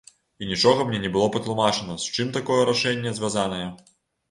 І 0.45 0.45
нічога 0.51 0.85
мне 0.87 0.99
не 1.03 1.11
было 1.17 1.27
патлумачана, 1.35 1.99
з 2.05 2.17
чым 2.17 2.33
такое 2.39 2.59
рашэнне 2.73 3.15
звязанае. 3.21 3.63